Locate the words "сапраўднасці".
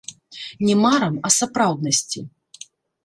1.37-2.19